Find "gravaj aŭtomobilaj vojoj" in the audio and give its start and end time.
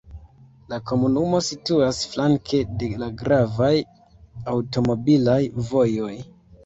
3.19-6.11